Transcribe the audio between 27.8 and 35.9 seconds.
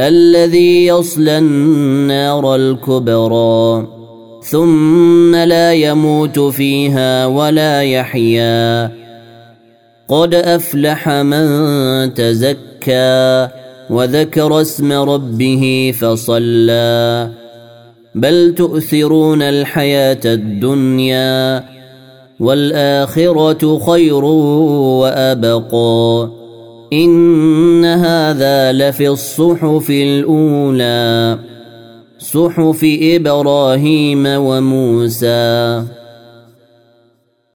هذا لفي الصحف الأولى صحف إبراهيم وموسى.